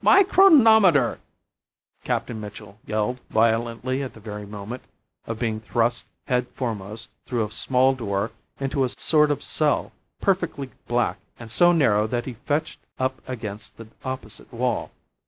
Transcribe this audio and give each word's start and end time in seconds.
"My 0.00 0.22
chronometer!" 0.22 1.18
Captain 2.04 2.40
Mitchell 2.40 2.78
yelled 2.86 3.18
violently 3.30 4.00
at 4.04 4.14
the 4.14 4.20
very 4.20 4.46
moment 4.46 4.84
of 5.26 5.40
being 5.40 5.58
thrust 5.58 6.06
head 6.28 6.46
foremost 6.54 7.10
through 7.26 7.44
a 7.44 7.50
small 7.50 7.92
door 7.92 8.30
into 8.60 8.84
a 8.84 8.90
sort 8.90 9.32
of 9.32 9.42
cell, 9.42 9.90
perfectly 10.20 10.70
black, 10.86 11.18
and 11.36 11.50
so 11.50 11.72
narrow 11.72 12.06
that 12.06 12.26
he 12.26 12.34
fetched 12.46 12.78
up 13.00 13.20
against 13.28 13.76
the 13.76 13.88
opposite 14.04 14.52
wall. 14.52 14.92